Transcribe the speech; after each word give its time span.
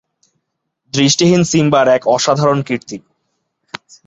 দৃষ্টিহীন 0.93 1.41
সিম্বার 1.43 1.85
এক 1.87 2.03
অসাধারণ 2.07 2.59
কীর্তি! 2.67 2.97